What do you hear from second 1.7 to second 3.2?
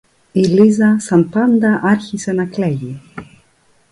άρχισε να κλαίγει